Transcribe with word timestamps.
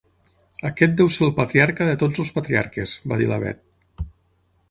Aquest 0.69 0.95
deu 1.01 1.09
ser 1.15 1.21
el 1.27 1.33
patriarca 1.39 1.87
de 1.91 1.99
tots 2.03 2.23
els 2.23 2.33
patriarques 2.37 2.93
—va 3.11 3.19
dir 3.21 3.31
la 3.35 3.41
Bet. 3.47 4.05